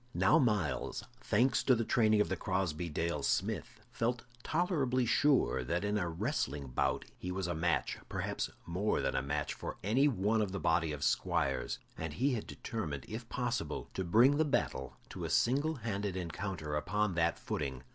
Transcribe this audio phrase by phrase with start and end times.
[0.15, 5.85] Now Myles, thanks to the training of the Crosbey Dale smith, felt tolerably sure that
[5.85, 10.07] in a wrestling bout he was a match perhaps more than a match for any
[10.07, 14.43] one of the body of squires, and he had determined, if possible, to bring the
[14.43, 17.83] battle to a single handed encounter upon that footing.